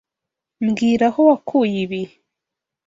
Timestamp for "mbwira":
0.65-1.05